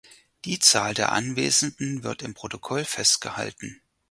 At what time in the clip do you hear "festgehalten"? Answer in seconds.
2.85-3.83